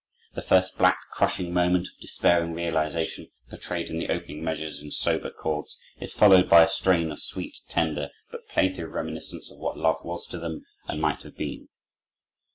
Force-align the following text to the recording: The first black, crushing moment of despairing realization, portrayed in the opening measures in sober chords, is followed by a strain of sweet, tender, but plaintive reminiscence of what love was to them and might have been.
The 0.33 0.41
first 0.41 0.79
black, 0.79 0.97
crushing 1.11 1.53
moment 1.53 1.85
of 1.87 1.99
despairing 2.01 2.53
realization, 2.55 3.29
portrayed 3.51 3.87
in 3.91 3.99
the 3.99 4.09
opening 4.09 4.43
measures 4.43 4.81
in 4.81 4.89
sober 4.89 5.29
chords, 5.29 5.77
is 5.99 6.11
followed 6.15 6.49
by 6.49 6.63
a 6.63 6.67
strain 6.67 7.11
of 7.11 7.19
sweet, 7.19 7.59
tender, 7.69 8.09
but 8.31 8.47
plaintive 8.47 8.89
reminiscence 8.93 9.51
of 9.51 9.59
what 9.59 9.77
love 9.77 10.03
was 10.03 10.25
to 10.29 10.39
them 10.39 10.63
and 10.87 10.99
might 11.03 11.21
have 11.21 11.37
been. 11.37 11.67